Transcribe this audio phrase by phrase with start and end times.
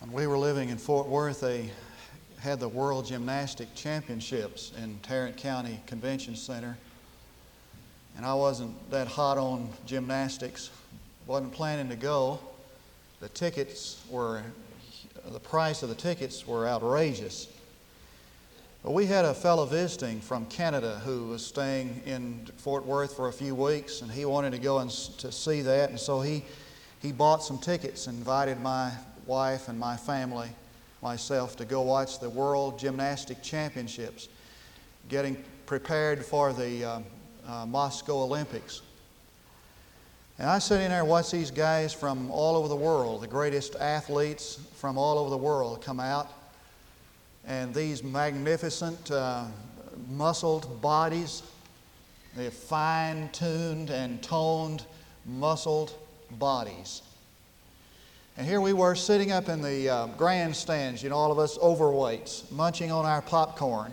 [0.00, 1.70] When we were living in Fort Worth, they
[2.38, 6.78] had the World Gymnastic Championships in Tarrant County Convention Center.
[8.16, 10.70] And I wasn't that hot on gymnastics,
[11.26, 12.38] wasn't planning to go.
[13.20, 14.42] The tickets were,
[15.30, 17.48] the price of the tickets were outrageous.
[18.82, 23.28] But we had a fellow visiting from Canada who was staying in Fort Worth for
[23.28, 26.42] a few weeks, and he wanted to go and to see that, and so he,
[27.02, 28.92] he bought some tickets and invited my
[29.30, 30.48] wife and my family,
[31.02, 34.28] myself, to go watch the World Gymnastic Championships,
[35.08, 37.00] getting prepared for the uh,
[37.46, 38.82] uh, Moscow Olympics.
[40.40, 43.28] And I sit in there and watch these guys from all over the world, the
[43.28, 46.28] greatest athletes from all over the world come out
[47.46, 49.44] and these magnificent, uh,
[50.08, 51.42] muscled bodies,
[52.36, 54.84] the fine tuned and toned,
[55.24, 55.94] muscled
[56.32, 57.02] bodies.
[58.40, 61.58] And here we were sitting up in the uh, grandstands, you know, all of us
[61.58, 63.92] overweights, munching on our popcorn.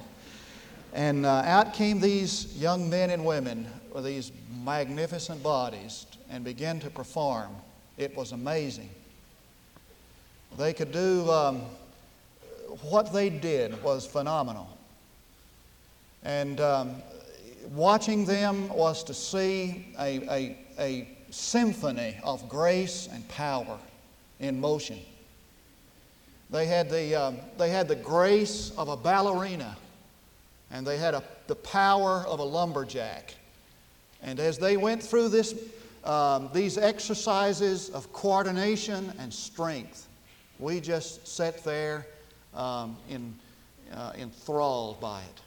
[0.94, 4.32] And uh, out came these young men and women with these
[4.64, 7.58] magnificent bodies and began to perform.
[7.98, 8.90] It was amazing.
[10.58, 11.30] They could do.
[11.30, 11.64] Um,
[12.84, 14.70] what they did was phenomenal.
[16.24, 16.96] And um,
[17.74, 23.78] watching them was to see a, a, a symphony of grace and power
[24.40, 25.00] in motion.
[26.50, 29.76] They had the, um, they had the grace of a ballerina,
[30.72, 33.36] and they had a, the power of a lumberjack.
[34.22, 35.54] And as they went through this,
[36.04, 40.08] um, these exercises of coordination and strength,
[40.60, 42.08] we just sat there
[42.54, 43.36] um, in,
[43.94, 45.42] uh, enthralled by it.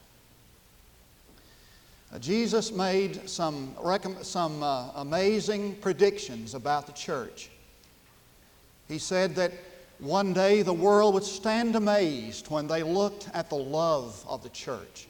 [2.13, 3.75] Uh, Jesus made some,
[4.23, 7.51] some uh, amazing predictions about the church.
[8.91, 9.53] He said that
[10.01, 14.49] one day the world would stand amazed when they looked at the love of the
[14.49, 15.07] church.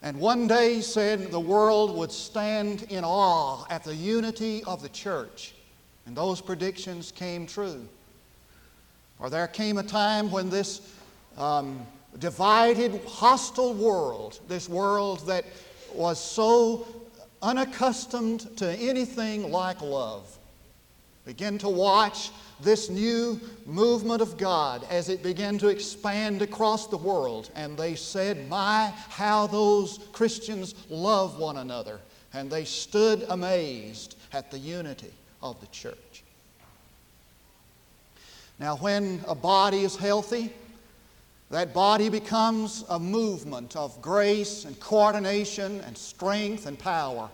[0.00, 4.80] And one day, he said, the world would stand in awe at the unity of
[4.80, 5.54] the church.
[6.06, 7.88] And those predictions came true.
[9.18, 10.80] Or there came a time when this
[11.36, 11.84] um,
[12.20, 15.44] divided, hostile world, this world that
[15.92, 16.86] was so
[17.42, 20.38] unaccustomed to anything like love,
[21.26, 26.96] began to watch this new movement of God as it began to expand across the
[26.96, 27.50] world.
[27.56, 32.00] And they said, My, how those Christians love one another.
[32.32, 36.22] And they stood amazed at the unity of the church.
[38.58, 40.52] Now, when a body is healthy,
[41.50, 47.28] that body becomes a movement of grace and coordination and strength and power.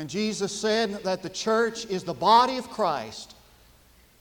[0.00, 3.34] And Jesus said that the church is the body of Christ.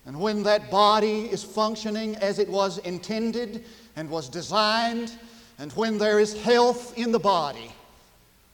[0.06, 3.64] And when that body is functioning as it was intended
[3.96, 5.14] and was designed,
[5.58, 7.72] and when there is health in the body,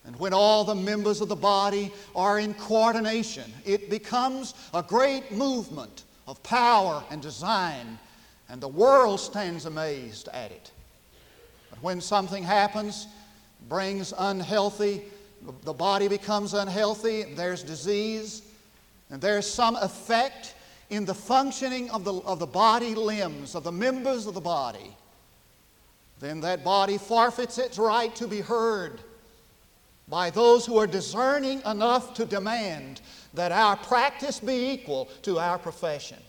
[0.05, 5.31] and when all the members of the body are in coordination, it becomes a great
[5.31, 7.97] movement of power and design,
[8.49, 10.69] and the world stands amazed at it.
[11.71, 13.07] But when something happens,
[13.67, 15.05] brings unhealthy,
[15.63, 18.41] the body becomes unhealthy, there's disease,
[19.09, 20.55] and there's some effect
[20.89, 24.95] in the functioning of the, of the body limbs, of the members of the body,
[26.19, 28.99] then that body forfeits its right to be heard
[30.07, 33.01] by those who are discerning enough to demand
[33.33, 36.19] that our practice be equal to our profession.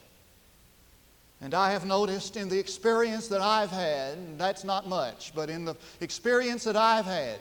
[1.42, 5.66] And I have noticed in the experience that I've had, that's not much, but in
[5.66, 7.38] the experience that I've had,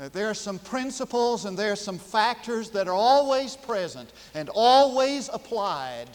[0.00, 4.48] that there are some principles and there are some factors that are always present and
[4.54, 6.06] always applied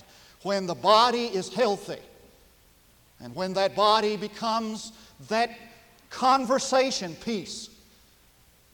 [0.41, 2.00] when the body is healthy.
[3.19, 4.91] And when that body becomes
[5.29, 5.51] that
[6.09, 7.69] conversation piece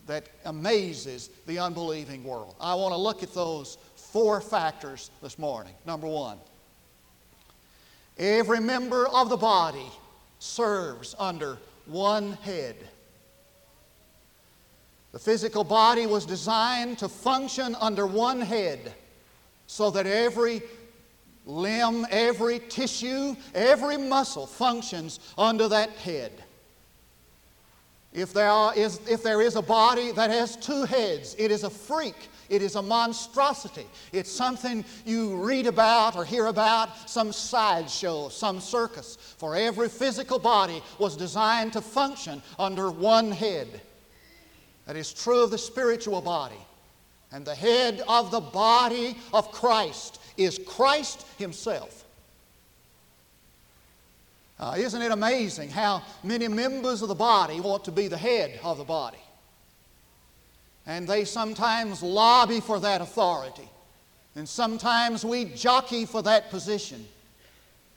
[0.07, 2.55] that amazes the unbelieving world.
[2.61, 5.73] I want to look at those four factors this morning.
[5.85, 6.37] Number one,
[8.17, 9.91] every member of the body
[10.39, 12.77] serves under one head.
[15.11, 18.93] The physical body was designed to function under one head
[19.67, 20.61] so that every
[21.45, 26.31] limb, every tissue, every muscle functions under that head.
[28.13, 31.69] If there, is, if there is a body that has two heads, it is a
[31.69, 32.29] freak.
[32.49, 33.87] It is a monstrosity.
[34.11, 39.15] It's something you read about or hear about, some sideshow, some circus.
[39.37, 43.79] For every physical body was designed to function under one head.
[44.85, 46.59] That is true of the spiritual body.
[47.31, 52.05] And the head of the body of Christ is Christ Himself.
[54.59, 58.59] Uh, isn't it amazing how many members of the body want to be the head
[58.63, 59.17] of the body?
[60.85, 63.69] And they sometimes lobby for that authority.
[64.35, 67.05] And sometimes we jockey for that position.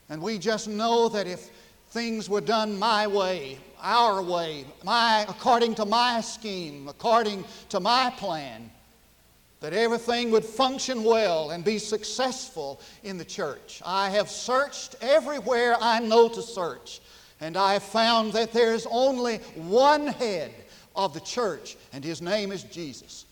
[0.08, 1.50] And we just know that if
[1.94, 8.12] things were done my way, our way, my, according to my scheme, according to my
[8.16, 8.68] plan,
[9.60, 13.80] that everything would function well and be successful in the church.
[13.86, 17.00] I have searched everywhere I know to search,
[17.40, 20.52] and I have found that there's only one head
[20.96, 23.24] of the church, and his name is Jesus.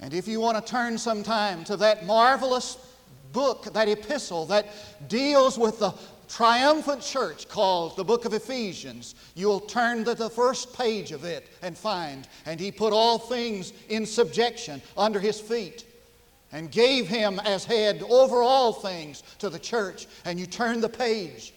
[0.00, 2.78] And if you want to turn sometime to that marvelous
[3.32, 4.66] book, that epistle that
[5.08, 5.94] deals with the
[6.32, 11.48] triumphant church called the book of Ephesians, you'll turn to the first page of it
[11.60, 15.84] and find, and he put all things in subjection under his feet
[16.50, 20.06] and gave him as head over all things to the church.
[20.24, 21.52] And you turn the page.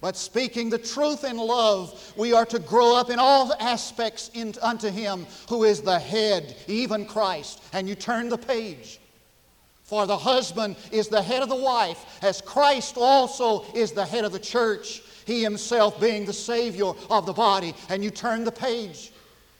[0.00, 4.54] But speaking the truth in love, we are to grow up in all aspects in,
[4.60, 7.62] unto Him who is the head, even Christ.
[7.72, 8.98] And you turn the page.
[9.82, 14.24] For the husband is the head of the wife, as Christ also is the head
[14.24, 17.74] of the church, he himself being the Savior of the body.
[17.88, 19.12] And you turn the page.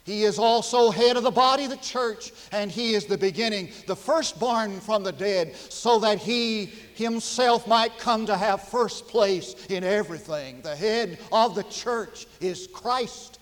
[0.04, 3.94] He is also head of the body, the church, and he is the beginning, the
[3.94, 9.84] firstborn from the dead, so that he himself might come to have first place in
[9.84, 10.60] everything.
[10.62, 13.38] The head of the church is Christ.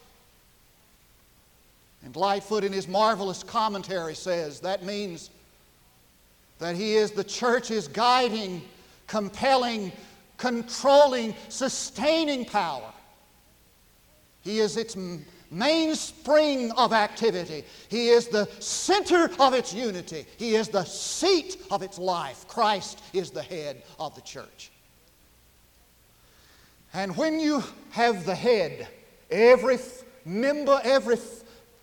[2.05, 5.31] And Lightfoot, in his marvelous commentary, says that means
[6.61, 8.63] that He is the church's guiding,
[9.07, 9.93] compelling,
[10.37, 12.93] controlling, sustaining power.
[14.43, 14.97] He is its
[15.51, 17.65] mainspring of activity.
[17.89, 20.25] He is the center of its unity.
[20.37, 22.47] He is the seat of its life.
[22.47, 24.71] Christ is the head of the church.
[26.93, 28.89] And when you have the head,
[29.31, 29.79] every
[30.25, 31.17] member, every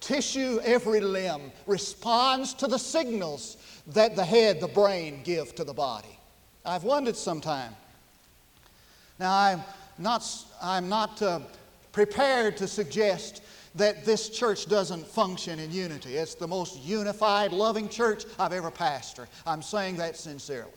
[0.08, 3.58] tissue, every limb responds to the signals
[3.88, 6.18] that the head, the brain, give to the body.
[6.66, 7.76] I've wondered sometime.
[9.20, 9.62] Now, I'm
[9.98, 10.26] not,
[10.62, 11.42] I'm not uh,
[11.92, 13.44] prepared to suggest
[13.76, 16.16] that this church doesn't function in unity.
[16.16, 19.28] It's the most unified, loving church I've ever pastored.
[19.46, 20.72] I'm saying that sincerely.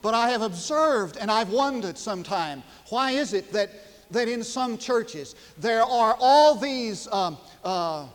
[0.00, 3.70] But I have observed and I've wondered sometime why is it that,
[4.10, 8.06] that in some churches there are all these um, uh,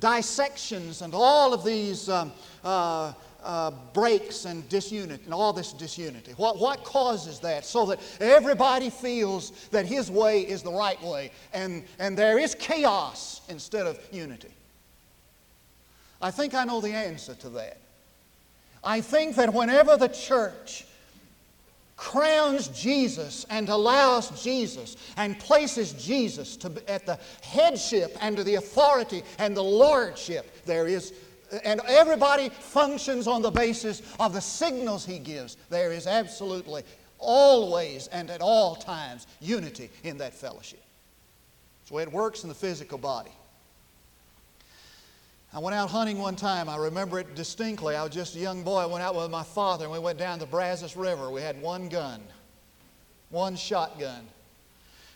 [0.00, 2.32] dissections and all of these um,
[2.64, 3.12] uh,
[3.42, 6.32] uh, breaks and disunity and all this disunity?
[6.36, 7.64] What, what causes that?
[7.64, 12.54] So that everybody feels that his way is the right way and, and there is
[12.54, 14.48] chaos instead of unity.
[16.22, 17.78] I think I know the answer to that.
[18.82, 20.86] I think that whenever the church
[21.96, 28.56] crowns Jesus and allows Jesus and places Jesus to, at the headship and to the
[28.56, 31.12] authority and the lordship, there is,
[31.64, 35.56] and everybody functions on the basis of the signals he gives.
[35.70, 36.82] There is absolutely,
[37.18, 40.82] always, and at all times, unity in that fellowship.
[41.80, 43.32] That's the way it works in the physical body.
[45.54, 46.68] I went out hunting one time.
[46.68, 47.94] I remember it distinctly.
[47.94, 48.78] I was just a young boy.
[48.78, 51.30] I went out with my father and we went down the Brazos River.
[51.30, 52.20] We had one gun,
[53.30, 54.26] one shotgun.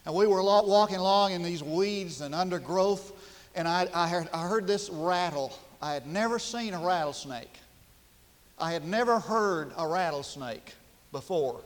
[0.07, 3.13] And we were walking along in these weeds and undergrowth,
[3.57, 5.53] and I, I, heard, I heard this rattle.
[5.83, 7.53] I had never seen a rattlesnake.
[8.61, 10.73] I had never heard a rattlesnake
[11.11, 11.63] before.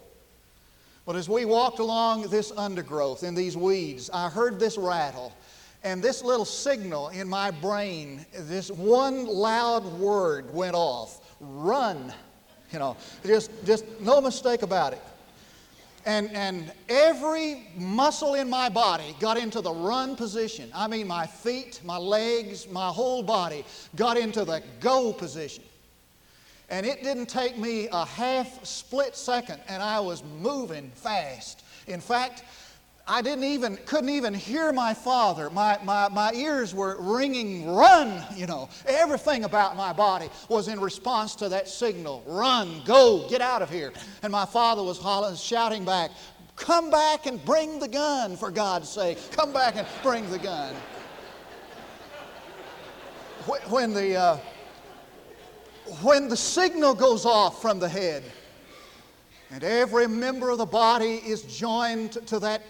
[1.04, 5.34] But as we walked along this undergrowth in these weeds, I heard this rattle.
[5.84, 12.12] And this little signal in my brain, this one loud word went off run.
[12.72, 15.02] You know, just, just no mistake about it.
[16.04, 20.70] And, and every muscle in my body got into the run position.
[20.74, 25.62] I mean, my feet, my legs, my whole body got into the go position.
[26.70, 31.62] And it didn't take me a half split second, and I was moving fast.
[31.86, 32.44] In fact,
[33.06, 35.50] I didn't even, couldn't even hear my father.
[35.50, 38.68] My, my, my ears were ringing, run, you know.
[38.86, 43.70] Everything about my body was in response to that signal run, go, get out of
[43.70, 43.92] here.
[44.22, 46.12] And my father was hollering, shouting back,
[46.54, 49.18] come back and bring the gun, for God's sake.
[49.32, 50.74] Come back and bring the gun.
[53.68, 54.36] When the, uh,
[56.02, 58.22] when the signal goes off from the head,
[59.50, 62.62] and every member of the body is joined to that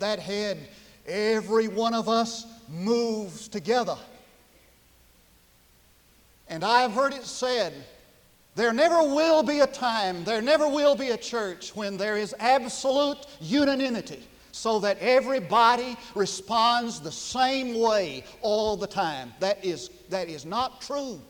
[0.00, 0.58] that head,
[1.06, 3.96] every one of us moves together.
[6.48, 7.72] And I've heard it said
[8.54, 12.34] There never will be a time, there never will be a church when there is
[12.38, 19.32] absolute unanimity so that everybody responds the same way all the time.
[19.38, 21.20] That is, that is not true.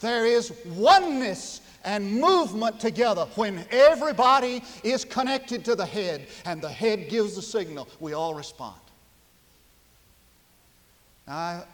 [0.00, 6.68] There is oneness and movement together when everybody is connected to the head and the
[6.68, 7.88] head gives the signal.
[8.00, 8.80] We all respond.
[11.26, 11.64] Now,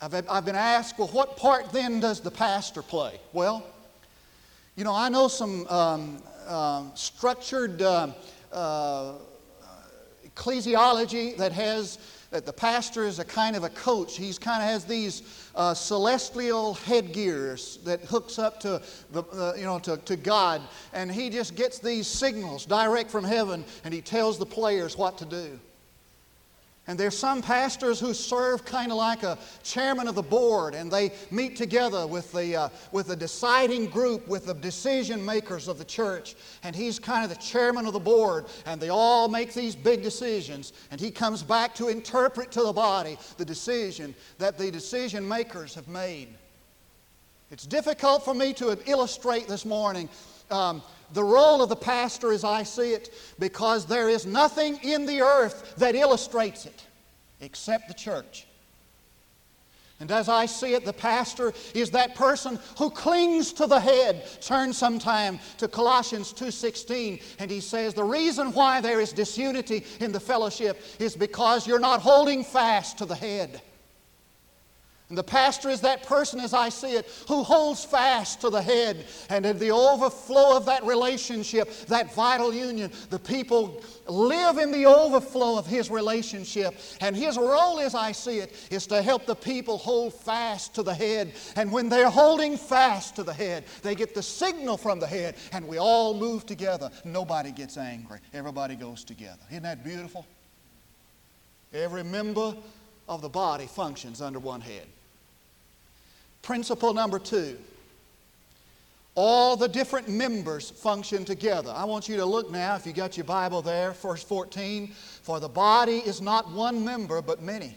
[0.00, 3.20] I've, been asked, well, what part then does the pastor play?
[3.32, 3.64] Well,
[4.76, 8.12] you know, I know some um, um, structured uh,
[8.52, 9.14] uh,
[10.24, 11.98] ecclesiology that has
[12.30, 14.16] that the pastor is a kind of a coach.
[14.16, 15.22] He's kind of has these
[15.54, 18.82] uh, celestial headgears that hooks up to
[19.12, 23.24] the, uh, you know to, to God, and he just gets these signals direct from
[23.24, 25.58] heaven, and he tells the players what to do.
[26.88, 30.90] And there's some pastors who serve kind of like a chairman of the board, and
[30.90, 35.76] they meet together with the, uh, with the deciding group, with the decision makers of
[35.76, 36.34] the church.
[36.62, 40.02] And he's kind of the chairman of the board, and they all make these big
[40.02, 40.72] decisions.
[40.90, 45.74] And he comes back to interpret to the body the decision that the decision makers
[45.74, 46.28] have made.
[47.50, 50.08] It's difficult for me to illustrate this morning.
[50.50, 55.06] Um, the role of the pastor as I see it because there is nothing in
[55.06, 56.84] the earth that illustrates it
[57.40, 58.46] except the church.
[60.00, 64.24] And as I see it, the pastor is that person who clings to the head.
[64.40, 70.12] Turn sometime to Colossians 2:16 and he says the reason why there is disunity in
[70.12, 73.60] the fellowship is because you're not holding fast to the head.
[75.08, 78.60] And the pastor is that person, as I see it, who holds fast to the
[78.60, 79.06] head.
[79.30, 84.84] And in the overflow of that relationship, that vital union, the people live in the
[84.84, 86.74] overflow of his relationship.
[87.00, 90.82] And his role, as I see it, is to help the people hold fast to
[90.82, 91.32] the head.
[91.56, 95.36] And when they're holding fast to the head, they get the signal from the head,
[95.52, 96.90] and we all move together.
[97.06, 99.40] Nobody gets angry, everybody goes together.
[99.50, 100.26] Isn't that beautiful?
[101.72, 102.54] Every member
[103.08, 104.86] of the body functions under one head.
[106.42, 107.58] Principle number two
[109.20, 111.72] all the different members function together.
[111.74, 114.92] I want you to look now, if you got your Bible there, verse 14.
[115.22, 117.74] For the body is not one member, but many.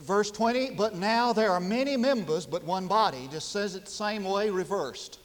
[0.00, 3.30] Verse 20, but now there are many members, but one body.
[3.32, 5.20] Just says it the same way, reversed.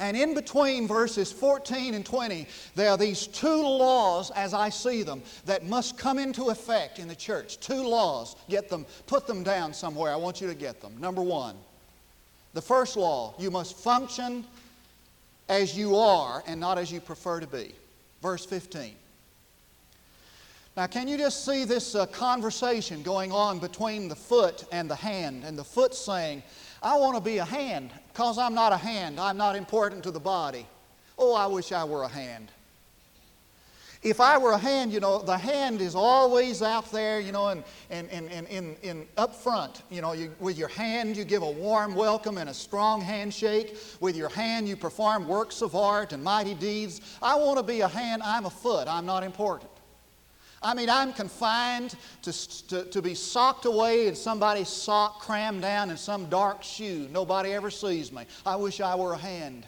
[0.00, 5.02] And in between verses 14 and 20, there are these two laws, as I see
[5.02, 7.58] them, that must come into effect in the church.
[7.58, 8.36] Two laws.
[8.48, 10.12] Get them, put them down somewhere.
[10.12, 10.96] I want you to get them.
[11.00, 11.56] Number one,
[12.54, 14.44] the first law you must function
[15.48, 17.74] as you are and not as you prefer to be.
[18.22, 18.94] Verse 15.
[20.76, 24.94] Now, can you just see this uh, conversation going on between the foot and the
[24.94, 26.40] hand, and the foot saying,
[26.82, 29.18] I want to be a hand because I'm not a hand.
[29.18, 30.66] I'm not important to the body.
[31.18, 32.50] Oh, I wish I were a hand.
[34.00, 37.48] If I were a hand, you know, the hand is always out there, you know,
[37.48, 39.82] and, and, and, and, and, and up front.
[39.90, 43.76] You know, you, with your hand, you give a warm welcome and a strong handshake.
[43.98, 47.00] With your hand, you perform works of art and mighty deeds.
[47.20, 48.22] I want to be a hand.
[48.22, 48.86] I'm a foot.
[48.86, 49.70] I'm not important.
[50.62, 55.90] I mean, I'm confined to, to, to, be socked away in somebody's sock crammed down
[55.90, 57.08] in some dark shoe.
[57.12, 58.24] Nobody ever sees me.
[58.44, 59.66] I wish I were a hand.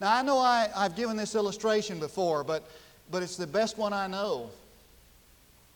[0.00, 2.68] Now, I know I, I've given this illustration before, but,
[3.12, 4.50] but it's the best one I know.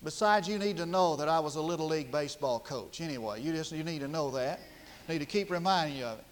[0.02, 3.00] Besides, you need to know that I was a Little League baseball coach.
[3.00, 4.60] Anyway, you just you need to know that.
[5.08, 6.24] Need to keep reminding you of it.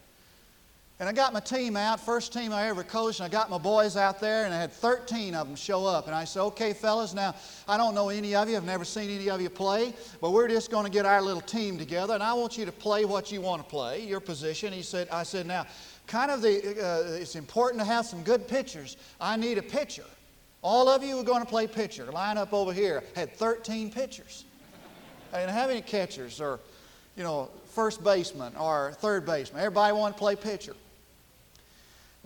[0.98, 3.58] And I got my team out, first team I ever coached, and I got my
[3.58, 6.06] boys out there, and I had 13 of them show up.
[6.06, 7.34] And I said, okay, fellas, now
[7.68, 10.48] I don't know any of you, I've never seen any of you play, but we're
[10.48, 13.30] just going to get our little team together, and I want you to play what
[13.30, 14.72] you want to play, your position.
[14.72, 15.66] He said, I said, now,
[16.06, 18.96] kind of the, uh, it's important to have some good pitchers.
[19.20, 20.04] I need a pitcher.
[20.62, 22.06] All of you are going to play pitcher.
[22.06, 23.04] Line up over here.
[23.14, 24.44] Had 13 pitchers.
[25.30, 26.58] I didn't have any catchers or,
[27.16, 29.60] you know, first baseman or third baseman.
[29.60, 30.72] Everybody wanted to play pitcher.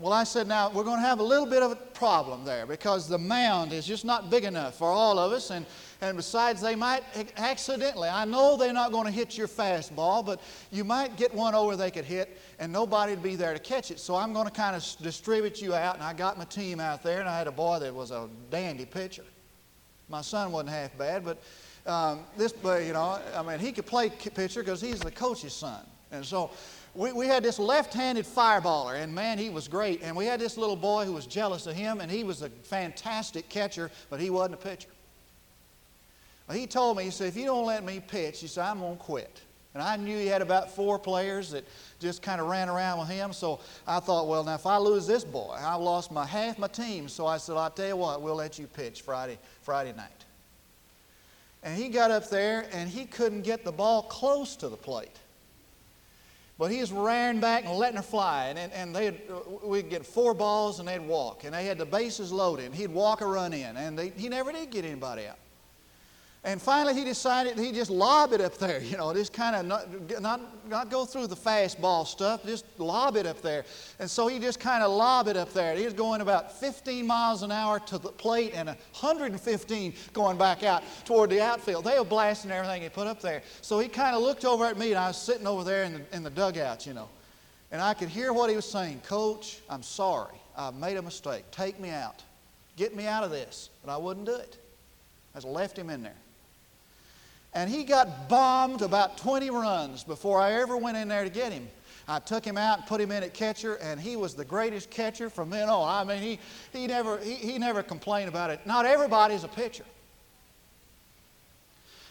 [0.00, 2.64] Well, I said, now we're going to have a little bit of a problem there
[2.64, 5.50] because the mound is just not big enough for all of us.
[5.50, 5.66] And,
[6.00, 7.02] and besides, they might
[7.36, 10.40] accidentally, I know they're not going to hit your fastball, but
[10.70, 13.90] you might get one over they could hit and nobody would be there to catch
[13.90, 14.00] it.
[14.00, 15.96] So I'm going to kind of distribute you out.
[15.96, 18.26] And I got my team out there, and I had a boy that was a
[18.50, 19.24] dandy pitcher.
[20.08, 21.42] My son wasn't half bad, but
[21.84, 25.52] um, this, boy, you know, I mean, he could play pitcher because he's the coach's
[25.52, 25.84] son.
[26.10, 26.50] And so
[26.94, 30.02] we, we had this left handed fireballer, and man, he was great.
[30.02, 32.48] And we had this little boy who was jealous of him, and he was a
[32.48, 34.88] fantastic catcher, but he wasn't a pitcher.
[36.48, 38.80] Well, he told me, he said, if you don't let me pitch, he said, I'm
[38.80, 39.40] going to quit.
[39.72, 41.64] And I knew he had about four players that
[42.00, 43.32] just kind of ran around with him.
[43.32, 46.66] So I thought, well, now if I lose this boy, I've lost my half my
[46.66, 47.08] team.
[47.08, 50.24] So I said, I'll tell you what, we'll let you pitch Friday, Friday night.
[51.62, 55.16] And he got up there and he couldn't get the ball close to the plate.
[56.60, 58.48] But he was rearing back and letting her fly.
[58.48, 59.18] And, and, and
[59.62, 61.44] we'd get four balls and they'd walk.
[61.44, 62.66] And they had the bases loaded.
[62.66, 63.78] And he'd walk a run in.
[63.78, 65.38] And they, he never did get anybody out.
[66.42, 69.66] And finally, he decided he'd just lob it up there, you know, just kind of
[69.66, 73.64] not, not, not go through the fastball stuff, just lob it up there.
[73.98, 75.76] And so he just kind of lob it up there.
[75.76, 80.62] He was going about 15 miles an hour to the plate and 115 going back
[80.62, 81.84] out toward the outfield.
[81.84, 83.42] They were blasting everything he put up there.
[83.60, 85.92] So he kind of looked over at me, and I was sitting over there in
[85.92, 87.10] the, in the dugout, you know.
[87.70, 90.40] And I could hear what he was saying Coach, I'm sorry.
[90.56, 91.44] I made a mistake.
[91.50, 92.22] Take me out.
[92.76, 93.68] Get me out of this.
[93.84, 94.56] But I wouldn't do it.
[95.34, 96.16] I just left him in there.
[97.52, 101.52] And he got bombed about 20 runs before I ever went in there to get
[101.52, 101.68] him.
[102.06, 104.90] I took him out and put him in at catcher, and he was the greatest
[104.90, 105.88] catcher from then on.
[105.88, 106.38] I mean, he,
[106.76, 108.60] he, never, he, he never complained about it.
[108.66, 109.84] Not everybody's a pitcher.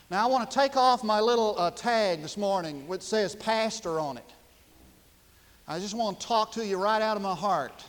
[0.09, 3.99] Now, I want to take off my little uh, tag this morning which says pastor
[3.99, 4.29] on it.
[5.67, 7.83] I just want to talk to you right out of my heart.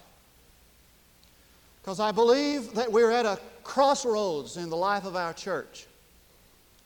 [1.81, 5.87] Because I believe that we're at a crossroads in the life of our church.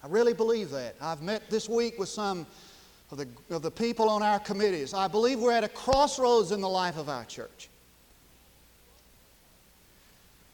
[0.05, 0.97] I really believe that.
[1.01, 2.47] I've met this week with some
[3.11, 4.93] of the, of the people on our committees.
[4.93, 7.71] I believe we're at a crossroads in the life of our church.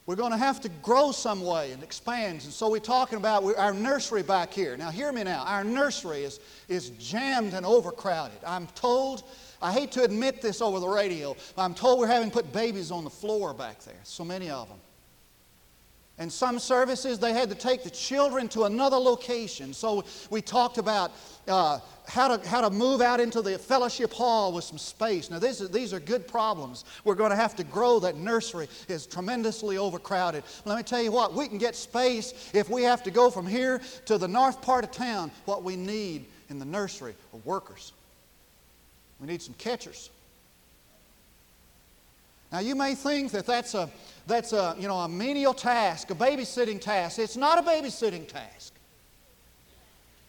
[0.06, 2.42] We're going to have to grow some way and expand.
[2.44, 4.76] And so we're talking about our nursery back here.
[4.76, 5.42] Now, hear me now.
[5.44, 6.38] Our nursery is,
[6.68, 8.38] is jammed and overcrowded.
[8.46, 9.24] I'm told,
[9.60, 12.92] I hate to admit this over the radio, I'm told we're having to put babies
[12.92, 13.98] on the floor back there.
[14.04, 14.78] So many of them.
[16.20, 19.72] And some services, they had to take the children to another location.
[19.72, 21.12] So we talked about
[21.48, 25.30] uh, how, to, how to move out into the fellowship hall with some space.
[25.30, 26.84] Now, this is, these are good problems.
[27.04, 27.98] We're going to have to grow.
[28.00, 30.44] That nursery is tremendously overcrowded.
[30.66, 33.46] Let me tell you what, we can get space if we have to go from
[33.46, 35.30] here to the north part of town.
[35.46, 37.94] What we need in the nursery are workers.
[39.20, 40.10] We need some catchers.
[42.52, 43.88] Now, you may think that that's a,
[44.26, 47.18] that's a, you know, a menial task, a babysitting task.
[47.18, 48.74] It's not a babysitting task.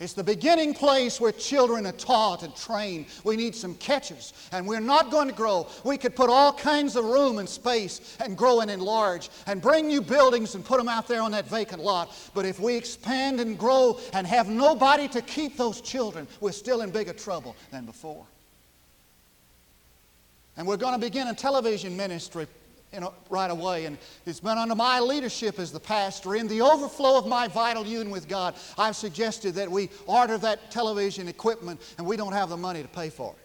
[0.02, 3.06] It's the beginning place where children are taught and trained.
[3.24, 5.68] We need some catches, and we're not going to grow.
[5.84, 9.86] We could put all kinds of room and space and grow and enlarge and bring
[9.86, 12.18] new buildings and put them out there on that vacant lot.
[12.34, 16.82] But if we expand and grow and have nobody to keep those children, we're still
[16.82, 18.26] in bigger trouble than before.
[20.58, 22.48] And we're going to begin a television ministry
[22.94, 23.86] you know, right away.
[23.86, 26.36] And it's been under my leadership as the pastor.
[26.36, 30.72] In the overflow of my vital union with God, I've suggested that we order that
[30.72, 33.38] television equipment and we don't have the money to pay for it.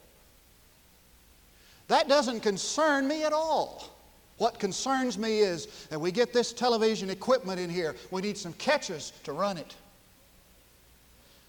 [1.88, 3.92] That doesn't concern me at all.
[4.38, 7.94] What concerns me is that we get this television equipment in here.
[8.10, 9.74] We need some catchers to run it.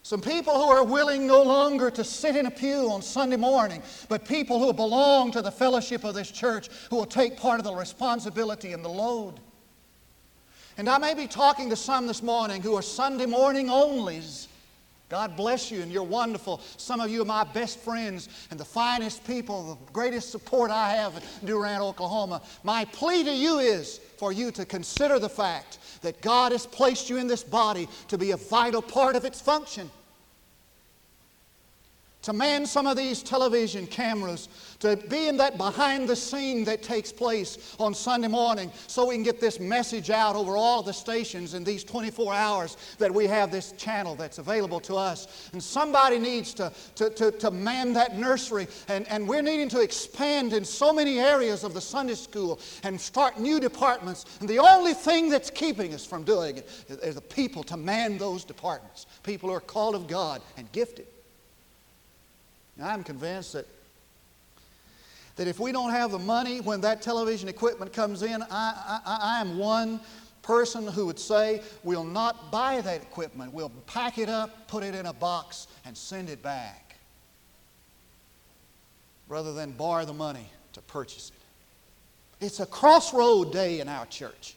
[0.08, 3.82] Some people who are willing no longer to sit in a pew on Sunday morning,
[4.08, 7.64] but people who belong to the fellowship of this church who will take part of
[7.64, 9.34] the responsibility and the load.
[10.78, 14.46] And I may be talking to some this morning who are Sunday morning onlys.
[15.10, 16.62] God bless you, and you're wonderful.
[16.78, 20.88] Some of you are my best friends and the finest people, the greatest support I
[20.94, 22.40] have in Durant, Oklahoma.
[22.62, 27.10] My plea to you is for you to consider the fact that God has placed
[27.10, 29.90] you in this body to be a vital part of its function
[32.22, 34.48] to man some of these television cameras,
[34.80, 39.14] to be in that behind the scene that takes place on Sunday morning so we
[39.14, 43.26] can get this message out over all the stations in these 24 hours that we
[43.26, 45.48] have this channel that's available to us.
[45.52, 49.80] And somebody needs to, to, to, to man that nursery, and, and we're needing to
[49.80, 54.38] expand in so many areas of the Sunday school and start new departments.
[54.40, 58.18] And the only thing that's keeping us from doing it is the people to man
[58.18, 61.06] those departments, people who are called of God and gifted.
[62.82, 63.66] I'm convinced that,
[65.36, 69.18] that if we don't have the money when that television equipment comes in, I, I,
[69.22, 70.00] I am one
[70.42, 73.52] person who would say, We'll not buy that equipment.
[73.52, 76.96] We'll pack it up, put it in a box, and send it back.
[79.28, 82.44] Rather than borrow the money to purchase it.
[82.44, 84.54] It's a crossroad day in our church.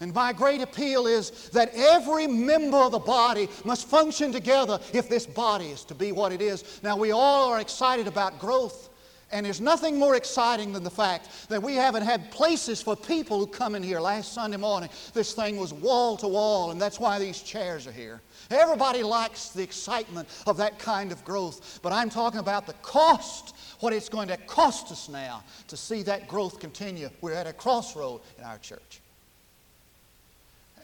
[0.00, 5.08] And my great appeal is that every member of the body must function together if
[5.08, 6.80] this body is to be what it is.
[6.82, 8.90] Now, we all are excited about growth.
[9.30, 13.38] And there's nothing more exciting than the fact that we haven't had places for people
[13.38, 14.00] who come in here.
[14.00, 17.92] Last Sunday morning, this thing was wall to wall, and that's why these chairs are
[17.92, 18.22] here.
[18.50, 23.54] Everybody likes the excitement of that kind of growth, but I'm talking about the cost,
[23.80, 27.10] what it's going to cost us now to see that growth continue.
[27.20, 29.02] We're at a crossroad in our church.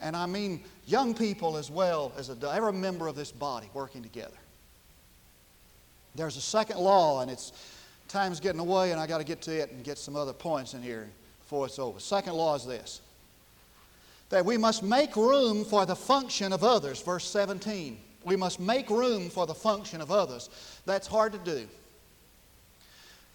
[0.01, 4.03] And I mean young people as well as a, every member of this body working
[4.03, 4.37] together.
[6.15, 7.51] There's a second law, and it's
[8.07, 10.73] time's getting away, and I got to get to it and get some other points
[10.73, 11.99] in here before it's over.
[11.99, 13.01] Second law is this
[14.29, 17.01] that we must make room for the function of others.
[17.01, 17.99] Verse 17.
[18.23, 20.49] We must make room for the function of others.
[20.85, 21.67] That's hard to do.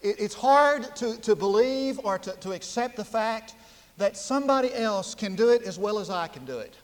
[0.03, 3.55] It, it's hard to, to believe or to, to accept the fact
[4.01, 6.75] that somebody else can do it as well as I can do it.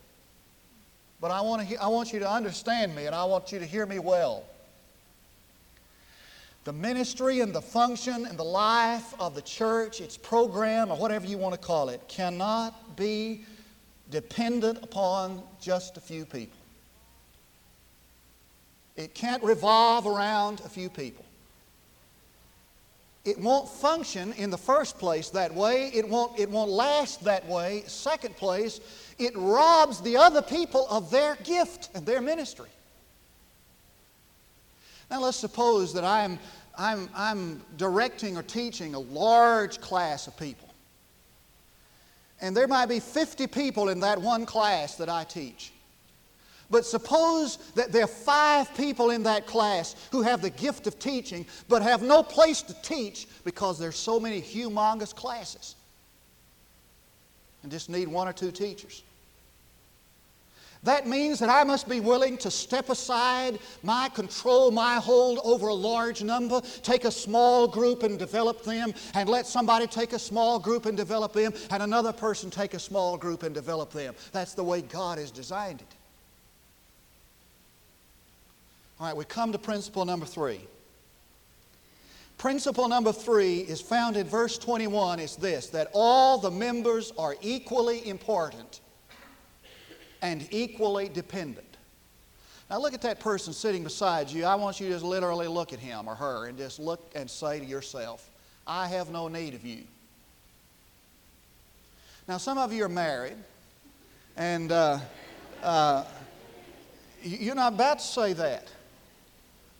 [1.19, 3.65] But I want, to, I want you to understand me and I want you to
[3.65, 4.45] hear me well.
[6.65, 11.27] The ministry and the function and the life of the church, its program, or whatever
[11.27, 13.47] you want to call it, cannot be
[14.11, 16.59] dependent upon just a few people.
[18.95, 21.25] It can't revolve around a few people.
[23.27, 25.89] It won't function in the first place that way.
[25.93, 27.83] It won't, it won't last that way.
[27.89, 28.81] Second place,
[29.19, 32.69] it robs the other people of their gift and their ministry.
[35.11, 36.39] Now, let's suppose that I'm,
[36.79, 40.69] I'm, I'm directing or teaching a large class of people.
[42.41, 45.73] And there might be 50 people in that one class that I teach.
[46.71, 50.99] But suppose that there are five people in that class who have the gift of
[50.99, 55.77] teaching but have no place to teach because there's so many humongous classes
[57.63, 59.03] and just need one or two teachers.
[60.83, 65.67] That means that I must be willing to step aside my control, my hold over
[65.67, 70.19] a large number, take a small group and develop them, and let somebody take a
[70.19, 74.15] small group and develop them, and another person take a small group and develop them.
[74.31, 75.95] That's the way God has designed it.
[78.99, 80.61] All right, we come to principle number three.
[82.39, 87.35] Principle number three is found in verse 21 is this that all the members are
[87.41, 88.81] equally important
[90.23, 91.77] and equally dependent.
[92.69, 94.45] Now look at that person sitting beside you.
[94.45, 97.31] I want you to just literally look at him or her and just look and
[97.31, 98.31] say to yourself,
[98.67, 99.85] I have no need of you.
[102.29, 103.37] Now, some of you are married,
[104.37, 104.99] and uh,
[105.63, 106.05] uh,
[107.23, 108.67] you're not about to say that.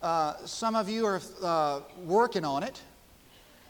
[0.01, 2.81] Uh, some of you are uh, working on it,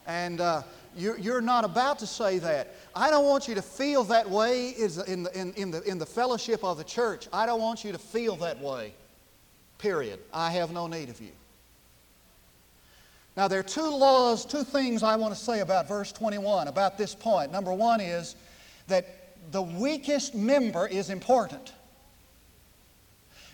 [0.06, 0.62] and uh,
[0.96, 2.74] you're, you're not about to say that.
[2.94, 6.06] I don't want you to feel that way in the, in, in, the, in the
[6.06, 7.28] fellowship of the church.
[7.32, 8.92] I don't want you to feel that way.
[9.78, 10.18] Period.
[10.32, 11.30] I have no need of you.
[13.36, 16.98] Now, there are two laws, two things I want to say about verse 21, about
[16.98, 17.52] this point.
[17.52, 18.34] Number one is
[18.88, 19.06] that
[19.52, 21.72] the weakest member is important.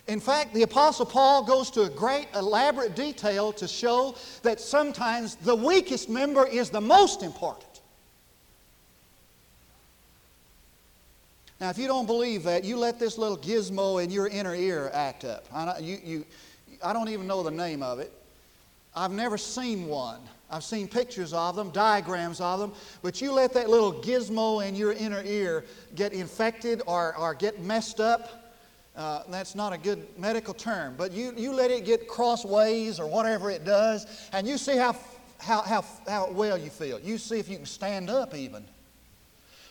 [0.06, 5.36] In fact, the Apostle Paul goes to a great elaborate detail to show that sometimes
[5.36, 7.74] the weakest member is the most important.
[11.58, 14.90] Now, if you don't believe that, you let this little gizmo in your inner ear
[14.92, 15.46] act up.
[15.52, 16.24] I, you, you,
[16.82, 18.12] I don't even know the name of it.
[18.94, 20.20] I've never seen one.
[20.50, 24.74] I've seen pictures of them, diagrams of them, but you let that little gizmo in
[24.74, 25.64] your inner ear
[25.94, 28.43] get infected or, or get messed up,
[28.96, 33.06] uh, that's not a good medical term, but you, you let it get crossways or
[33.06, 34.96] whatever it does, and you see how,
[35.38, 37.00] how, how, how well you feel.
[37.00, 38.64] You see if you can stand up even.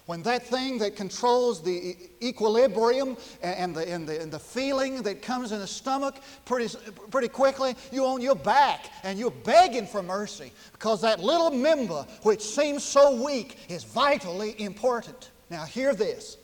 [0.06, 5.22] When that thing that controls the equilibrium and the, and the, and the feeling that
[5.22, 6.76] comes in the stomach pretty,
[7.10, 12.06] pretty quickly, you're on your back and you're begging for mercy because that little member,
[12.24, 15.32] which seems so weak, is vitally important.
[15.50, 16.36] Now, hear this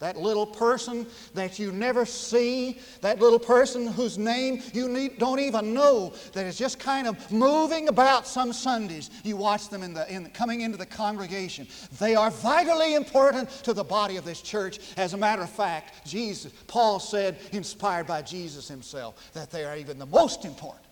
[0.00, 5.40] that little person that you never see, that little person whose name you need, don't
[5.40, 9.10] even know, that is just kind of moving about some Sundays.
[9.24, 11.66] You watch them in the, in coming into the congregation.
[11.98, 14.78] They are vitally important to the body of this church.
[14.96, 19.76] As a matter of fact, Jesus, Paul said, inspired by Jesus himself, that they are
[19.76, 20.84] even the most important.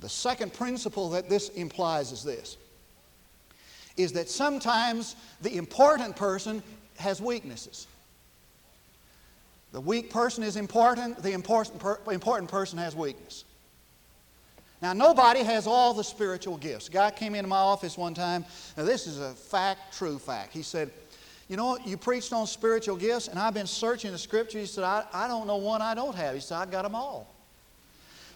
[0.00, 2.58] The second principle that this implies is this
[3.96, 6.62] is that sometimes the important person
[6.98, 7.86] has weaknesses.
[9.72, 13.44] The weak person is important, the important, per, important person has weakness.
[14.82, 16.88] Now, nobody has all the spiritual gifts.
[16.88, 18.44] A guy came into my office one time.
[18.76, 20.52] Now, this is a fact, true fact.
[20.52, 20.90] He said,
[21.48, 24.58] You know, you preached on spiritual gifts, and I've been searching the scripture.
[24.58, 26.34] He said, I, I don't know one I don't have.
[26.34, 27.28] He said, I got them all.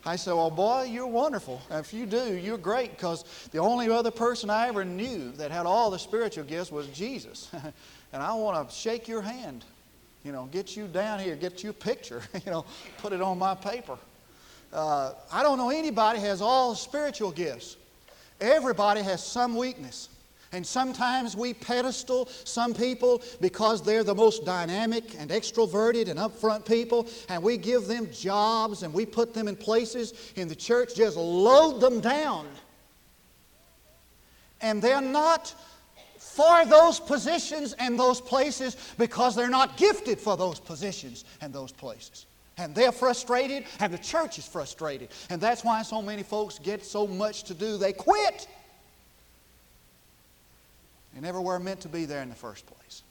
[0.06, 1.62] I said, Well, boy, you're wonderful.
[1.70, 5.66] If you do, you're great because the only other person I ever knew that had
[5.66, 7.50] all the spiritual gifts was Jesus.
[8.12, 9.64] and I want to shake your hand,
[10.22, 12.64] you know, get you down here, get you a picture, you know,
[12.98, 13.98] put it on my paper.
[14.72, 17.76] Uh, I don't know anybody has all the spiritual gifts.
[18.40, 20.08] Everybody has some weakness.
[20.54, 26.64] And sometimes we pedestal some people because they're the most dynamic and extroverted and upfront
[26.64, 30.94] people, and we give them jobs and we put them in places in the church,
[30.94, 32.46] just load them down.
[34.60, 35.52] And they're not
[36.18, 41.72] for those positions and those places because they're not gifted for those positions and those
[41.72, 42.26] places.
[42.58, 45.08] And they're frustrated, and the church is frustrated.
[45.30, 48.46] And that's why so many folks get so much to do, they quit.
[51.14, 53.02] They never were meant to be there in the first place.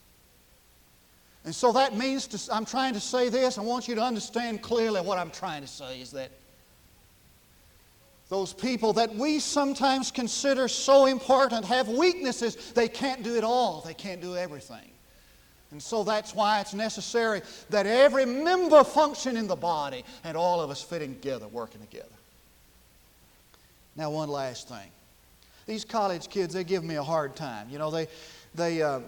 [1.46, 3.58] And so that means to, I'm trying to say this.
[3.58, 6.32] I want you to understand clearly what I'm trying to say is that
[8.30, 12.56] those people that we sometimes consider so important have weaknesses.
[12.72, 14.90] They can't do it all, they can't do everything.
[15.72, 20.62] And so that's why it's necessary that every member function in the body and all
[20.62, 22.08] of us fitting together, working together.
[23.96, 24.90] Now, one last thing.
[25.66, 27.70] These college kids, they give me a hard time.
[27.70, 28.08] You know, they,
[28.56, 29.00] they, uh,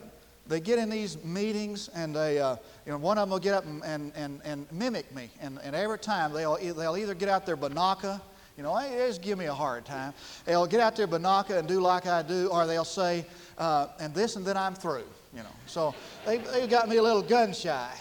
[0.48, 3.54] they get in these meetings and they, uh, you know, one of them will get
[3.54, 5.30] up and, and, and, and mimic me.
[5.41, 8.22] And, and every time they'll, they'll either get out their banaka,
[8.58, 10.13] you know, they just give me a hard time.
[10.46, 13.26] They'll get out their banaka and do like I do, or they'll say,
[13.58, 15.56] uh, and this and then I'm through, you know.
[15.65, 15.94] So
[16.26, 17.91] they, they got me a little gun shy.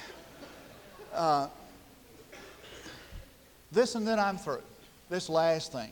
[1.12, 1.48] Uh,
[3.72, 4.62] this and then I'm through.
[5.10, 5.90] This last thing.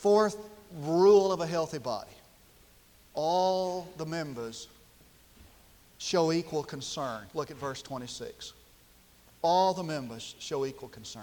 [0.00, 0.36] Fourth
[0.82, 2.10] rule of a healthy body
[3.14, 4.68] all the members
[5.98, 7.24] show equal concern.
[7.34, 8.54] Look at verse 26.
[9.42, 11.22] All the members show equal concern.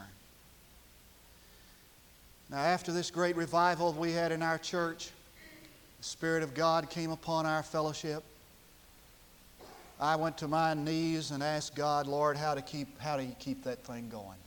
[2.52, 5.10] Now, after this great revival we had in our church,
[5.98, 8.24] the Spirit of God came upon our fellowship.
[10.00, 13.36] I went to my knees and asked God, Lord, how to keep how do you
[13.40, 14.38] keep that thing going?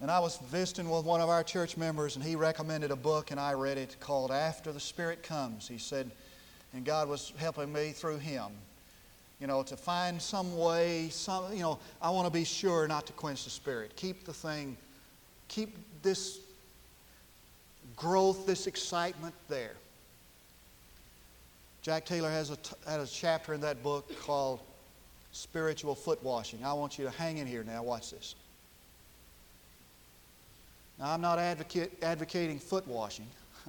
[0.00, 3.32] And I was visiting with one of our church members, and he recommended a book,
[3.32, 5.66] and I read it called After the Spirit Comes.
[5.66, 6.10] He said,
[6.72, 8.46] and God was helping me through him,
[9.40, 13.06] you know, to find some way, some, you know, I want to be sure not
[13.06, 13.96] to quench the Spirit.
[13.96, 14.76] Keep the thing,
[15.48, 16.38] keep this
[17.96, 19.74] growth, this excitement there.
[21.82, 22.58] Jack Taylor has a,
[22.88, 24.60] has a chapter in that book called
[25.32, 26.64] Spiritual Foot Washing.
[26.64, 27.82] I want you to hang in here now.
[27.82, 28.34] Watch this.
[30.98, 33.26] Now, I'm not advocate, advocating foot washing.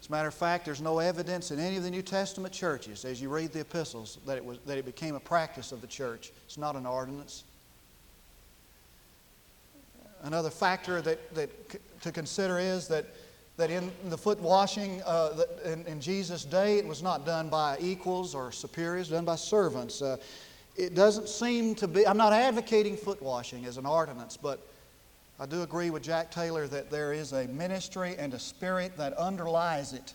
[0.00, 3.04] As a matter of fact, there's no evidence in any of the New Testament churches,
[3.04, 5.86] as you read the epistles, that it, was, that it became a practice of the
[5.86, 6.32] church.
[6.46, 7.44] It's not an ordinance.
[10.22, 11.50] Another factor that, that
[12.02, 13.06] to consider is that,
[13.56, 17.76] that in the foot washing uh, in, in, Jesus' day, it was not done by
[17.80, 20.00] equals or superiors, done by servants.
[20.00, 20.16] Uh,
[20.76, 24.66] it doesn't seem to be, I'm not advocating foot washing as an ordinance, but
[25.38, 29.14] I do agree with Jack Taylor that there is a ministry and a spirit that
[29.14, 30.14] underlies it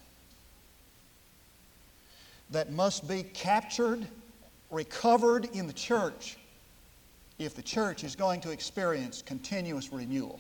[2.52, 4.08] that must be captured,
[4.72, 6.38] recovered in the church
[7.38, 10.40] if the church is going to experience continuous renewal.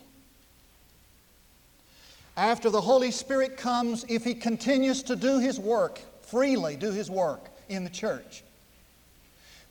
[2.38, 7.12] After the Holy Spirit comes, if He continues to do His work, freely do His
[7.12, 8.44] work in the church,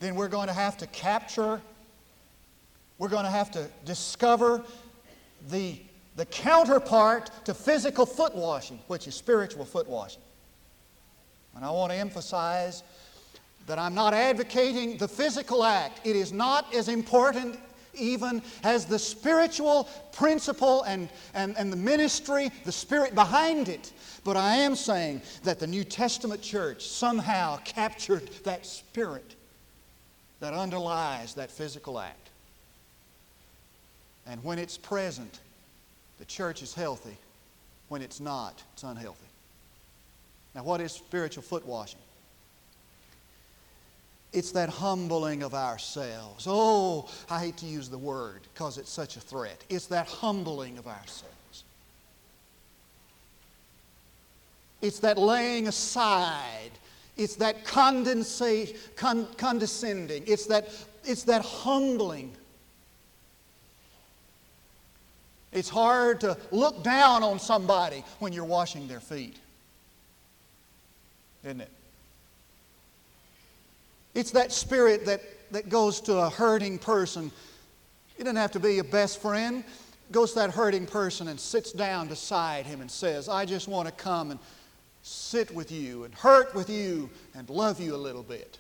[0.01, 1.63] then we're going to have to capture,
[2.99, 4.63] we're going to have to discover
[5.51, 5.81] the,
[6.17, 10.23] the counterpart to physical foot washing, which is spiritual foot washing.
[11.55, 12.83] And I want to emphasize
[13.67, 16.01] that I'm not advocating the physical act.
[16.05, 17.59] It is not as important
[17.95, 23.93] even as the spiritual principle and, and, and the ministry, the spirit behind it.
[24.25, 29.35] But I am saying that the New Testament church somehow captured that spirit
[30.41, 32.28] that underlies that physical act.
[34.29, 35.41] And when it's present,
[36.19, 37.17] the church is healthy.
[37.89, 39.25] When it's not, it's unhealthy.
[40.55, 42.01] Now, what is spiritual foot washing?
[44.33, 46.47] It's that humbling of ourselves.
[46.47, 49.65] Oh, I hate to use the word because it's such a threat.
[49.71, 51.65] It's that humbling of ourselves.
[54.83, 56.71] It's that laying aside.
[57.17, 60.25] It's that condensate, con- condescending.
[60.27, 60.69] It's that,
[61.05, 62.33] it's that humbling
[65.53, 69.37] It's hard to look down on somebody when you're washing their feet.
[71.45, 71.71] Isn't it?
[74.15, 77.31] It's that spirit that, that goes to a hurting person
[78.19, 79.65] It doesn't have to be your best friend.
[80.11, 83.87] Goes to that hurting person and sits down beside him and says, I just want
[83.87, 84.41] to come and
[85.03, 88.59] sit with you and hurt with you and love you a little bit.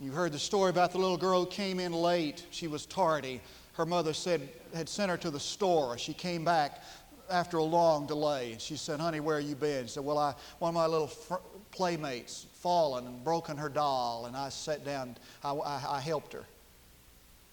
[0.00, 2.44] You heard the story about the little girl who came in late.
[2.50, 3.40] She was tardy.
[3.74, 5.98] Her mother said, had sent her to the store.
[5.98, 6.82] She came back
[7.30, 8.56] after a long delay.
[8.58, 9.86] She said, Honey, where you been?
[9.86, 11.34] She said, Well, I, one of my little fr-
[11.72, 16.44] playmates fallen and broken her doll, and I sat down, I, I, I helped her.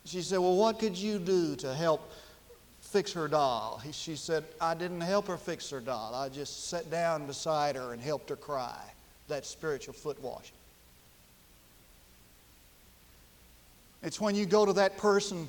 [0.05, 2.11] She said, Well, what could you do to help
[2.81, 3.81] fix her doll?
[3.83, 6.13] He, she said, I didn't help her fix her doll.
[6.13, 8.79] I just sat down beside her and helped her cry.
[9.27, 10.55] That's spiritual foot washing.
[14.03, 15.47] It's when you go to that person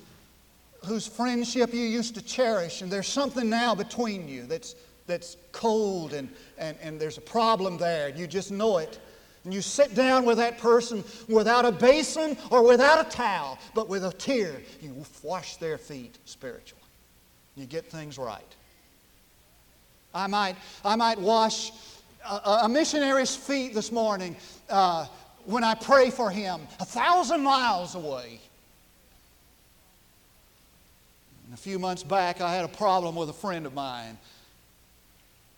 [0.84, 4.74] whose friendship you used to cherish, and there's something now between you that's,
[5.06, 8.98] that's cold and, and, and there's a problem there, and you just know it.
[9.44, 13.88] And you sit down with that person without a basin or without a towel, but
[13.88, 16.82] with a tear, you wash their feet spiritually.
[17.56, 18.54] You get things right.
[20.14, 21.72] I might, I might wash
[22.28, 24.36] a, a missionary's feet this morning
[24.68, 25.06] uh,
[25.44, 28.40] when I pray for him a thousand miles away.
[31.52, 34.16] And a few months back, I had a problem with a friend of mine,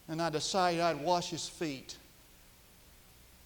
[0.09, 1.97] and I decided I'd wash his feet.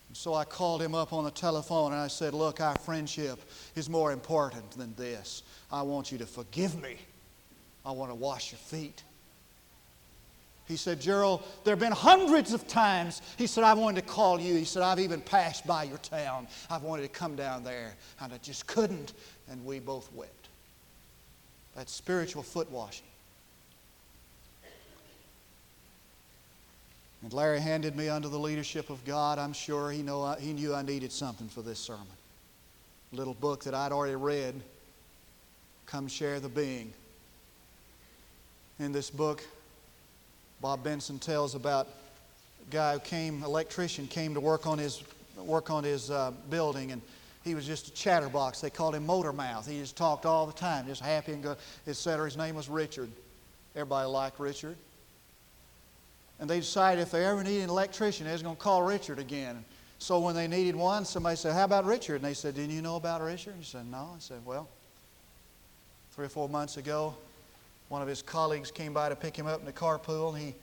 [0.09, 3.39] And so I called him up on the telephone and I said, Look, our friendship
[3.77, 5.43] is more important than this.
[5.71, 6.97] I want you to forgive me.
[7.85, 9.03] I want to wash your feet.
[10.67, 13.21] He said, Gerald, there have been hundreds of times.
[13.37, 14.55] He said, I wanted to call you.
[14.55, 16.49] He said, I've even passed by your town.
[16.71, 19.13] I've wanted to come down there, and I just couldn't.
[19.51, 20.48] And we both wept.
[21.79, 23.07] That's spiritual foot washing.
[27.23, 29.39] And Larry handed me under the leadership of God.
[29.39, 32.09] I'm sure he, know, he knew I needed something for this sermon.
[33.13, 34.61] A little book that I'd already read,
[35.87, 36.93] Come Share the Being.
[38.81, 39.45] In this book,
[40.61, 45.05] Bob Benson tells about a guy who came, electrician, came to work on his,
[45.37, 47.01] work on his uh, building, and
[47.49, 48.61] he was just a chatterbox.
[48.61, 49.67] They called him motor mouth.
[49.67, 51.57] He just talked all the time, just happy and good,
[51.87, 52.27] etc.
[52.27, 53.11] His name was Richard.
[53.75, 54.77] Everybody liked Richard.
[56.39, 59.19] And they decided if they ever needed an electrician, they was going to call Richard
[59.19, 59.65] again.
[59.99, 62.17] So when they needed one, somebody said, How about Richard?
[62.17, 63.55] And they said, Didn't you know about Richard?
[63.59, 64.11] He said, No.
[64.15, 64.69] I said, Well,
[66.13, 67.15] three or four months ago,
[67.89, 70.55] one of his colleagues came by to pick him up in the carpool, and he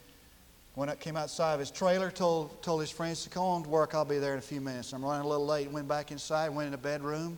[0.75, 3.69] went up, came outside of his trailer, told, told his friends to come on to
[3.69, 4.93] work, I'll be there in a few minutes.
[4.93, 5.71] I'm running a little late.
[5.71, 7.37] Went back inside, went in the bedroom.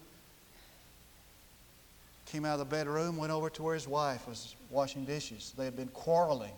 [2.25, 5.53] Came out of the bedroom, went over to where his wife was washing dishes.
[5.57, 6.51] They had been quarreling.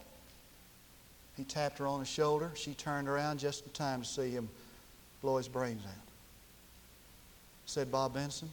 [1.37, 2.51] He tapped her on the shoulder.
[2.55, 4.49] She turned around just in time to see him
[5.21, 5.93] blow his brains out.
[7.65, 8.49] Said Bob Benson,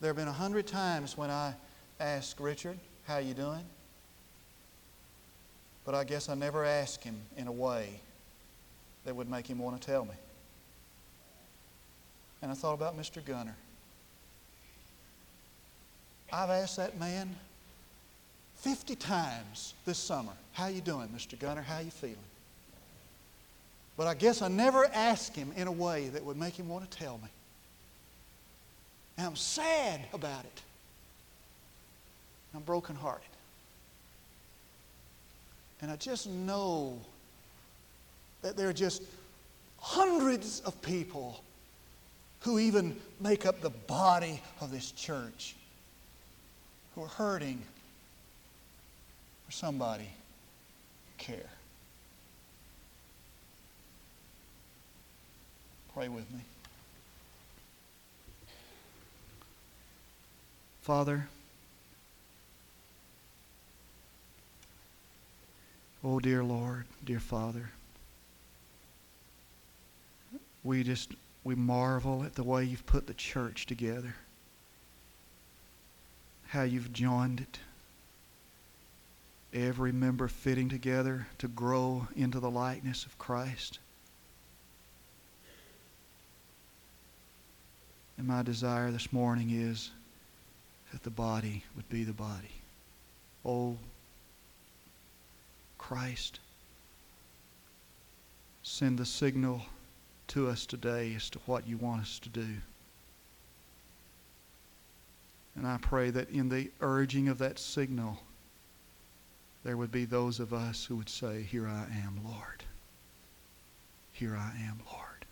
[0.00, 1.54] there have been a hundred times when I
[2.00, 3.64] asked Richard, how you doing?
[5.84, 7.88] But I guess I never asked him in a way
[9.04, 10.14] that would make him want to tell me.
[12.42, 13.24] And I thought about Mr.
[13.24, 13.56] Gunner.
[16.32, 17.34] I've asked that man
[18.56, 21.38] 50 times this summer, how you doing, Mr.
[21.38, 21.62] Gunner?
[21.62, 22.16] How you feeling?
[23.96, 26.90] But I guess I never asked him in a way that would make him want
[26.90, 27.28] to tell me.
[29.16, 30.62] And I'm sad about it.
[32.54, 33.28] I'm brokenhearted.
[35.84, 36.98] And I just know
[38.40, 39.02] that there are just
[39.78, 41.44] hundreds of people
[42.40, 45.54] who even make up the body of this church
[46.94, 47.60] who are hurting
[49.44, 50.08] for somebody
[51.18, 51.50] care.
[55.92, 56.40] Pray with me.
[60.80, 61.28] Father,
[66.04, 67.70] oh dear Lord, dear Father,
[70.62, 71.12] we just
[71.42, 74.14] we marvel at the way you've put the church together.
[76.48, 77.58] How you've joined it
[79.54, 83.78] every member fitting together to grow into the likeness of Christ.
[88.18, 89.90] And my desire this morning is
[90.92, 92.50] that the body would be the body.
[93.44, 93.76] Oh,
[95.86, 96.40] Christ,
[98.62, 99.60] send the signal
[100.28, 102.46] to us today as to what you want us to do.
[105.54, 108.18] And I pray that in the urging of that signal,
[109.62, 112.64] there would be those of us who would say, Here I am, Lord.
[114.10, 115.26] Here I am, Lord.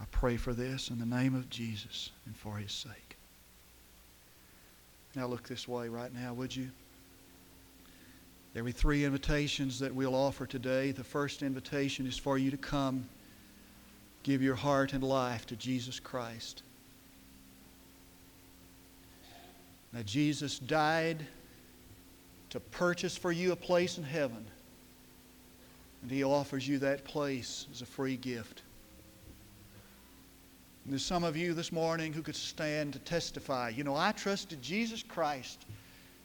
[0.00, 3.05] I pray for this in the name of Jesus and for his sake.
[5.16, 6.70] Now look this way right now, would you?
[8.52, 10.92] There will be three invitations that we'll offer today.
[10.92, 13.08] The first invitation is for you to come,
[14.22, 16.62] give your heart and life to Jesus Christ.
[19.94, 21.24] Now, Jesus died
[22.50, 24.44] to purchase for you a place in heaven,
[26.02, 28.62] and He offers you that place as a free gift.
[30.88, 33.70] There's some of you this morning who could stand to testify.
[33.70, 35.66] You know, I trusted Jesus Christ,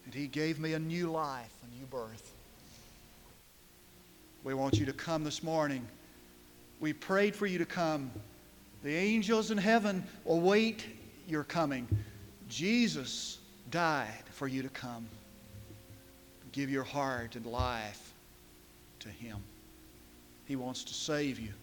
[0.05, 2.35] and He gave me a new life, a new birth.
[4.43, 5.87] We want you to come this morning.
[6.79, 8.11] We prayed for you to come.
[8.83, 10.85] The angels in heaven await
[11.27, 11.87] your coming.
[12.47, 13.39] Jesus
[13.71, 15.07] died for you to come.
[16.51, 18.13] Give your heart and life
[18.99, 19.37] to Him.
[20.45, 21.53] He wants to save you,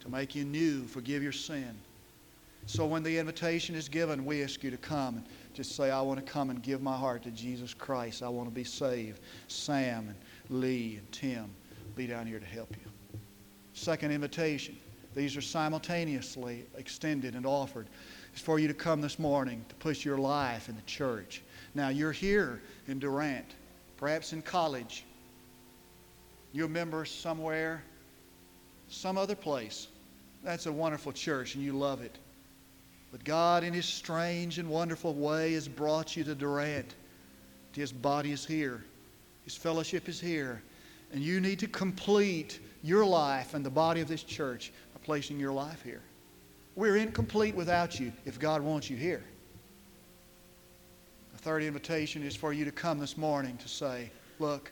[0.00, 1.76] to make you new, forgive your sin.
[2.66, 6.00] So when the invitation is given, we ask you to come and just say, I
[6.00, 8.24] want to come and give my heart to Jesus Christ.
[8.24, 9.20] I want to be saved.
[9.46, 11.48] Sam and Lee and Tim
[11.94, 13.18] be down here to help you.
[13.72, 14.76] Second invitation.
[15.14, 17.86] These are simultaneously extended and offered.
[18.32, 21.42] It's for you to come this morning to push your life in the church.
[21.74, 23.54] Now, you're here in Durant,
[23.96, 25.04] perhaps in college.
[26.52, 27.82] You're a member somewhere,
[28.88, 29.86] some other place.
[30.42, 32.18] That's a wonderful church and you love it.
[33.16, 36.94] But God, in His strange and wonderful way, has brought you to Durant.
[37.72, 38.84] His body is here,
[39.44, 40.62] His fellowship is here.
[41.12, 45.40] And you need to complete your life and the body of this church by placing
[45.40, 46.02] your life here.
[46.74, 49.24] We're incomplete without you if God wants you here.
[51.32, 54.70] The third invitation is for you to come this morning to say, Look,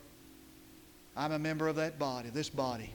[1.17, 2.91] I'm a member of that body, this body.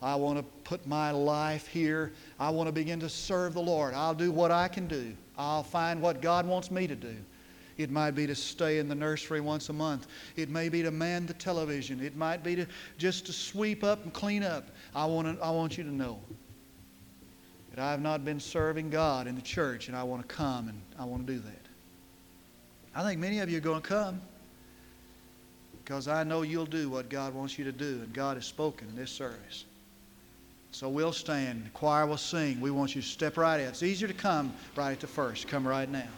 [0.00, 2.12] I want to put my life here.
[2.38, 3.94] I want to begin to serve the Lord.
[3.94, 5.16] I'll do what I can do.
[5.36, 7.16] I'll find what God wants me to do.
[7.78, 10.08] It might be to stay in the nursery once a month.
[10.34, 12.00] It may be to man the television.
[12.00, 12.66] It might be to
[12.98, 14.68] just to sweep up and clean up.
[14.94, 16.18] I want, to, I want you to know
[17.70, 20.68] that I have not been serving God in the church, and I want to come
[20.68, 21.68] and I want to do that.
[22.96, 24.20] I think many of you are going to come
[25.84, 28.88] because I know you'll do what God wants you to do, and God has spoken
[28.88, 29.66] in this service.
[30.70, 31.66] So we'll stand.
[31.66, 32.60] The choir will sing.
[32.60, 33.66] We want you to step right in.
[33.66, 35.48] It's easier to come right at the first.
[35.48, 36.08] Come right now.